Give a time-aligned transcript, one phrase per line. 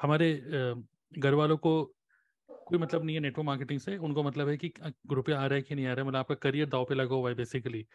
[0.00, 0.34] हमारे
[1.18, 1.72] घर वालों को
[2.48, 4.72] कोई मतलब नहीं है नेटवर्क मार्केटिंग से। उनको मतलब है कि
[5.12, 6.08] रुपया आ रहा है कि नहीं आ रहा है?
[6.08, 7.86] मतलब आपका करियर दाव पे लगा हुआ है बेसिकली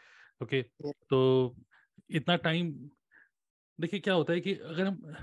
[0.43, 0.61] ओके
[1.09, 1.55] तो
[2.11, 2.73] इतना टाइम
[3.79, 5.15] देखिए क्या होता है कि अगर हम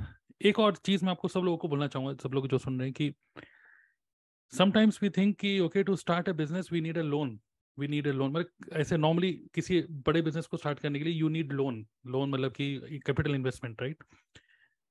[0.44, 2.88] एक और चीज़ मैं आपको सब लोगों को बोलना चाहूँगा सब लोग जो सुन रहे
[2.88, 3.12] हैं कि
[4.52, 7.38] समटाइम्स वी थिंक कि okay to start a business we need a loan
[7.78, 11.14] we need a loan मतलब ऐसे नॉर्मली किसी बड़े बिज़नेस को स्टार्ट करने के लिए
[11.14, 14.04] यू नीड लोन लोन मतलब कि capital investment right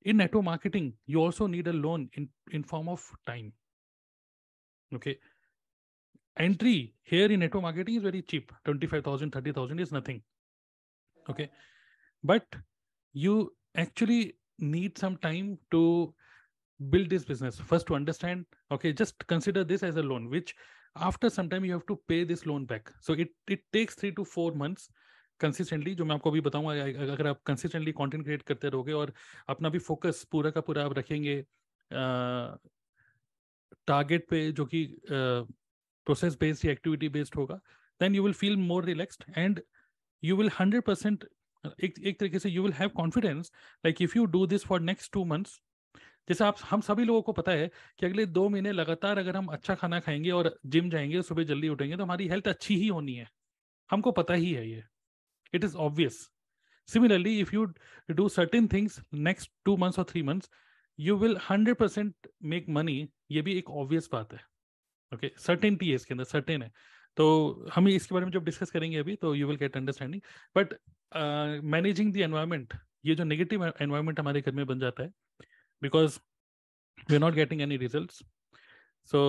[0.04, 3.52] in network marketing you also need a loan in in form of time.
[4.94, 5.18] Okay.
[6.38, 8.52] Entry here in network marketing is very cheap.
[8.64, 10.22] 25000 30000 is nothing.
[11.28, 11.50] Okay.
[12.24, 12.46] But
[13.12, 16.14] you actually need some time to
[16.90, 17.58] build this business.
[17.58, 20.54] First to understand okay just consider this as a loan which
[20.96, 22.90] after some time you have to pay this loan back.
[23.00, 24.88] So it it takes 3 to 4 months
[25.42, 26.72] consistently जो मैं आपको अभी बताऊँगा
[27.12, 29.12] अगर आप consistently content create करते रहोगे और
[29.48, 31.44] अपना भी फोकस पूरा का पूरा आप रखेंगे
[33.86, 37.60] टारगेट पे जो कि प्रोसेस बेस्ड या एक्टिविटी बेस्ड होगा
[38.00, 39.60] then you will feel more relaxed and
[40.24, 41.28] you will hundred percent
[41.84, 43.52] एक एक तरीके से you will have confidence
[43.86, 45.60] like if you do this for next two months
[46.28, 49.46] जैसे आप, हम सभी लोगों को पता है कि अगले दो महीने लगातार अगर हम
[49.46, 53.14] अच्छा खाना खाएँगे और जिम जाएँगे सुबह जल्दी उठेंगे तो हमारी हेल्थ अच्छी ही होनी
[53.14, 53.28] है।
[53.90, 54.84] हमको पता ही है ये।
[55.54, 56.28] Is obvious
[56.88, 57.64] similarly if you
[58.10, 60.50] do certain things next two months और three months
[60.98, 64.40] you will hundred percent make money ये भी एक ऑब्वियस बात है।
[65.12, 66.70] ओके सर्टेनिटी है इसके अंदर सर्टेन है।
[67.16, 70.22] तो हम इसके बारे में जब डिस्कस करेंगे अभी तो you will get understanding
[70.56, 70.74] but
[71.64, 72.74] managing the environment
[73.06, 75.12] ये जो नेगेटिव एनवायरमेंट हमारे घर में बन जाता है
[75.82, 76.18] because
[77.10, 78.12] we are not getting any result
[79.10, 79.20] so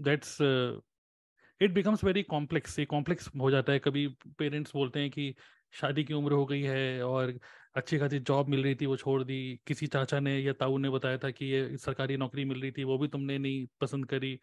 [0.00, 4.06] that's it becomes very complex ये कॉम्प्लेक्स हो जाता है। कभी
[4.38, 5.34] पेरेंट्स बोलते हैं कि
[5.74, 7.38] शादी की उम्र हो गई है और
[7.76, 10.90] अच्छी खासी जॉब मिल रही थी वो छोड़ दी। किसी चाचा ने या ताऊ ने
[10.90, 14.38] बताया था कि ये सरकारी नौकरी मिल रही थी वो भी तुमने नहीं पसंद करी।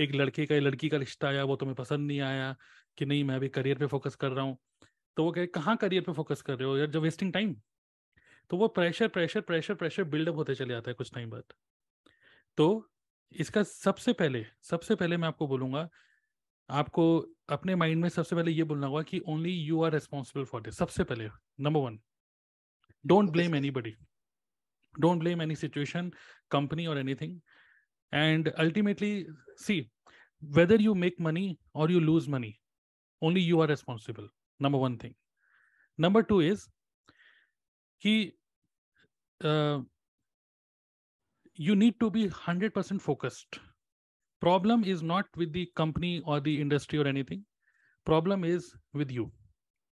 [0.00, 2.54] एक लड़के का लड़की का रिश्ता आया वो तुम्हें पसंद नहीं आया
[2.98, 4.56] कि नहीं मैं अभी करियर पे फोकस कर रहा हूँ।
[5.16, 7.54] तो वो कहे कहाँ करियर पे फोकस कर रहे हो यार जो वेस्टिंग टाइम।
[8.50, 11.52] तो वो pressure pressure pressure pressure build up होते चले जाता है कुछ टाइम बाद।
[12.58, 12.88] तो
[13.32, 15.88] इसका सबसे पहले सबसे पहले मैं आपको बोलूँगा
[16.68, 17.04] आपको
[17.50, 20.78] अपने माइंड में सबसे पहले ये बोलना होगा कि only you are responsible for this
[20.78, 21.28] सबसे पहले
[21.60, 21.98] number one
[23.04, 23.94] don't blame anybody
[24.94, 26.10] don't blame any situation
[26.50, 27.40] company और anything
[28.12, 29.26] and ultimately
[29.58, 29.80] see
[30.42, 32.54] whether you make money or you lose money
[33.22, 34.28] only you are responsible
[34.60, 35.14] number one thing
[35.98, 36.66] number two is
[38.02, 38.14] कि
[41.58, 43.58] you need to be hundred percent focused
[44.42, 47.44] problem is not with the company or the industry or anything.
[48.06, 49.30] Problem is with you.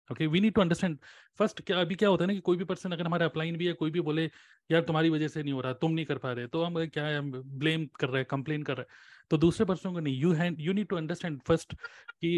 [0.10, 0.98] Okay we need to understand
[1.40, 3.66] first क्या अभी क्या होता है ना कि कोई भी पर्सन अगर हमारा अपलाइन भी
[3.68, 4.24] है, कोई भी बोले,
[4.72, 7.06] यार, तुम्हारी वजह से नहीं हो रहा, तुम नहीं कर पा रहे तो हम क्या
[7.06, 7.20] है
[7.60, 8.98] ब्लेम कर रहे हैं कंप्लेन कर रहे हैं.
[9.30, 12.32] तो दूसरे पर्सन को नहीं you and you need to understand first कि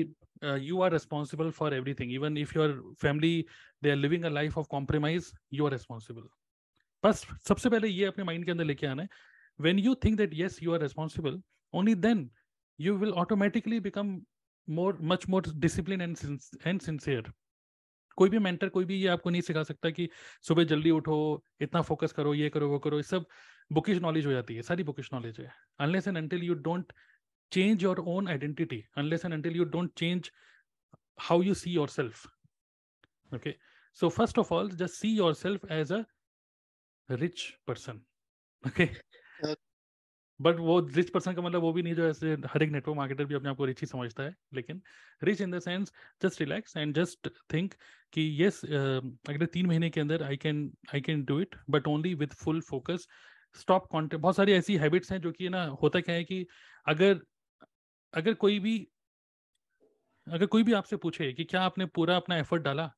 [0.67, 3.45] you are responsible for everything even if your family
[3.83, 6.27] they are living a life of compromise you are responsible
[7.03, 9.09] बस सबसे पहले ये अपने माइंड के अंदर लेके आना है।
[9.59, 11.41] When you think that yes you are responsible
[11.73, 12.29] only then
[12.79, 14.25] you will automatically become
[14.67, 17.23] more, much more disciplined and and sincere.
[18.17, 20.07] कोई भी मेंटर कोई भी ये आपको नहीं सिखा सकता कि
[20.47, 23.25] सुबह जल्दी उठो, इतना फोकस करो, ये करो, वो करो, ये सब
[23.73, 26.93] बुकिश नॉलेज हो जाती है, सारी बुकिश नॉलेज है। Unless and until you don't
[27.51, 30.31] change your own identity unless and until you don't change
[31.29, 32.25] how you see yourself
[33.31, 33.55] okay
[33.99, 36.03] so first of all just see yourself as a
[37.09, 38.01] rich person
[38.63, 38.85] okay
[40.41, 43.25] but वो rich person का मतलब वो भी नहीं, जो ऐसे हर एक network marketer
[43.25, 44.81] भी अपने आप को रिच ही समझता है, लेकिन
[45.23, 45.91] rich in the sense
[46.23, 47.73] just relax and just think
[48.13, 52.13] कि यस अगले तीन महीने के अंदर I can I can do it but only
[52.15, 53.07] with full focus
[53.55, 56.45] stop content बहुत सारी ऐसी हैबिट्स हैं जो कि ना होता क्या है कि
[56.87, 57.19] अगर
[58.13, 58.77] अगर कोई भी,
[60.27, 62.91] अगर कोई भी आपसे पूछे कि क्या आपने पूरा अपना एफर्ट डाला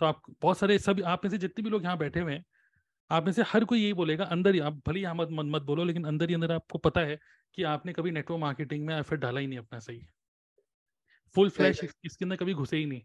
[0.00, 2.44] तो आप, बहुत सारे सब आप में से जितने भी लोग यहाँ बैठे हुए हैं
[3.12, 5.62] आप में से हर कोई यही बोलेगा अंदर ही आप भले ही मत, मत मत
[5.62, 7.18] बोलो लेकिन अंदर ही अंदर आपको पता है
[7.54, 10.00] कि आपने कभी नेटवर्क मार्केटिंग में एफर्ट डाला ही नहीं अपना सही।
[11.34, 13.02] फुल फ्लैश इसके अंदर कभी घुसे ही नहीं।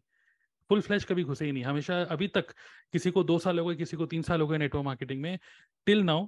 [0.70, 2.52] फुल फ्लैश कभी घुसे ही नहीं। हमेशा अभी तक
[2.92, 5.38] किसी को दो साल हो गए किसी को तीन साल हो गए नेटवर्क मार्केटिंग में।
[5.88, 6.28] Till now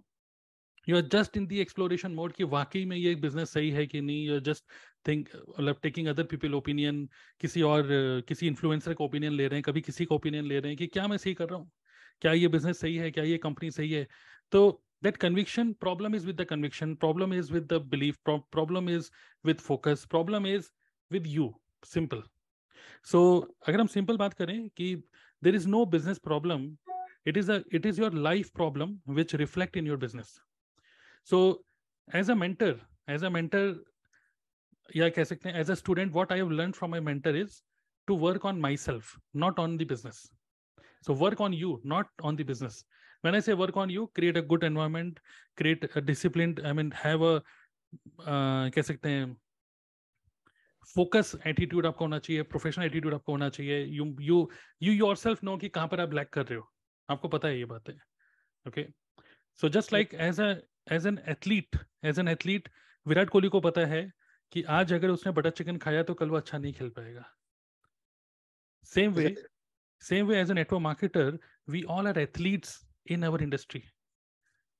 [0.88, 4.02] you are just in the exploration mode कि वाकई में ये बिज़नेस सही है कि
[4.02, 4.66] नहीं। यू आर जस्ट
[5.08, 7.08] थिंक मतलब टेकिंग अदर पीपल ओपिनियन
[7.42, 7.88] किसी और
[8.28, 10.88] किसी इन्फ्लुएंसर का ओपिनियन ले रहे हैं कभी किसी का ओपिनियन ले रहे हैं कि
[10.88, 11.72] क्या मैं सही कर रहा हूँ?
[12.22, 14.08] क्या ये बिज़नेस सही है, क्या ये कंपनी सही है?
[14.52, 19.10] तो that conviction problem is with the conviction problem is with the belief problem is
[19.46, 20.70] with focus problem is
[21.12, 21.54] with you
[21.86, 22.24] simple
[23.12, 23.22] so
[23.68, 24.96] अगर हम सिंपल बात करें कि
[25.44, 26.70] there is no business problem
[27.28, 30.40] it is it is your life problem which reflect in your business
[31.30, 31.66] so
[32.16, 32.76] as as a mentor,
[33.08, 33.76] as a mentor
[34.90, 37.62] yeah keh sakte as a student, what i have learned from my mentor is
[38.08, 40.32] to work on myself, not on the business.
[41.08, 42.84] So work on you not on the business.
[43.24, 45.20] When i say work on you create a good environment
[45.62, 49.36] create a disciplined i mean have a uh, कह सकते हैं
[50.88, 54.38] focus attitude आपको होना चाहिए professional attitude आपको होना चाहिए। You you
[54.82, 56.70] you yourself know कि कहाँ पर आप लैक कर रहे हो।
[57.10, 57.90] आपको पता है ये बात।
[58.68, 58.86] Okay
[59.62, 60.40] so just like as
[60.92, 62.70] as an athlete as an athlete
[63.06, 64.02] Virat Kohli को पता है
[64.52, 67.26] कि आज अगर उसने बटर चिकन खाया तो कल वो अच्छा नहीं खेल पाएगा।
[68.84, 69.36] Same way
[70.00, 71.38] Same way as a network marketer,
[71.68, 73.84] we all are athletes in our industry.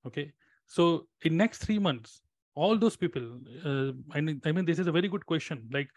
[0.06, 0.32] Okay.
[0.66, 2.20] So in next three months,
[2.54, 5.68] all those people, uh, I, mean, I mean, this is a very good question.
[5.72, 5.88] Like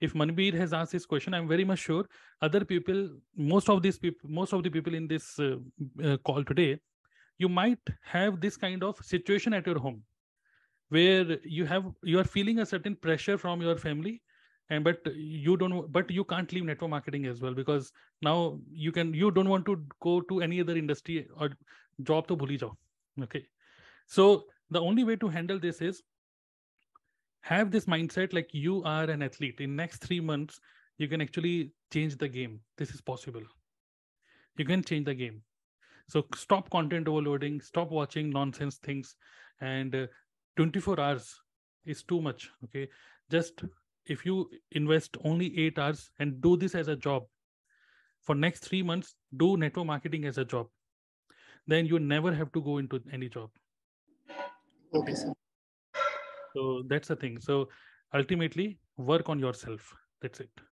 [0.00, 2.04] if Manbir has asked this question, I'm very much sure
[2.42, 5.56] other people, most of these people, most of the people in this uh,
[6.04, 6.78] uh, call today,
[7.38, 10.02] you might have this kind of situation at your home
[10.88, 14.22] where you have you are feeling a certain pressure from your family
[14.70, 17.92] and but you don't but you can't leave network marketing as well because
[18.22, 21.50] now you can you don't want to go to any other industry or
[22.02, 22.76] job to bully job
[23.22, 23.46] okay?
[24.06, 26.02] So the only way to handle this is
[27.40, 29.60] have this mindset like you are an athlete.
[29.60, 30.60] In next 3 months
[30.98, 32.60] you can actually change the game.
[32.76, 33.42] This is possible.
[34.56, 35.42] You can change the game.
[36.08, 39.16] So stop content overloading stop watching nonsense things
[39.60, 40.06] and uh,
[40.56, 41.40] 24 hours
[41.84, 42.88] is too much okay?
[43.30, 43.62] Just
[44.06, 47.24] if you invest only eight hours and do this as a job
[48.22, 50.66] for next three months, do network marketing as a job.
[51.66, 53.50] Then you never have to go into any job.
[54.94, 55.32] Okay, sir.
[56.54, 57.38] So that's the thing.
[57.40, 57.68] So
[58.14, 59.92] ultimately, work on yourself.
[60.22, 60.60] That's it.